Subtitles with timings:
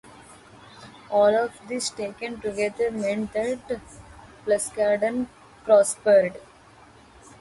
[1.11, 3.59] All of these taken together meant that
[4.45, 5.27] Pluscarden
[5.63, 6.41] prospered.